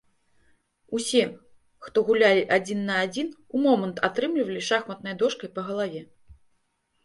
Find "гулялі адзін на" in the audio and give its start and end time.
2.07-2.95